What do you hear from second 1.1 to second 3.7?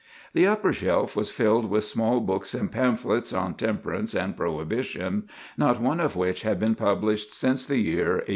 was filled with small books and pamphlets on